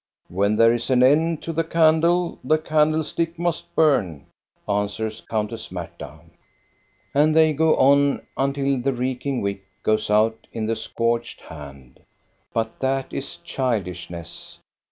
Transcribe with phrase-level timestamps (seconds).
[0.39, 4.25] "When there is an end to the candle, the candle stick must burn,"
[4.67, 6.21] answers Countess Marta.
[7.13, 11.99] And they go on, until the reeking wick goes out in the scorched hand.
[12.51, 14.57] But that is childishness.